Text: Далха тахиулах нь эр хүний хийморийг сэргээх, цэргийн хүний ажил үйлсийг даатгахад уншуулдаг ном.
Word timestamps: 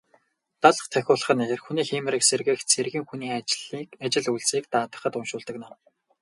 Далха 0.61 0.87
тахиулах 0.93 1.29
нь 1.35 1.45
эр 1.53 1.61
хүний 1.65 1.85
хийморийг 1.87 2.23
сэргээх, 2.27 2.61
цэргийн 2.71 3.05
хүний 3.07 3.31
ажил 4.05 4.27
үйлсийг 4.33 4.65
даатгахад 4.73 5.17
уншуулдаг 5.19 5.55
ном. 5.61 5.73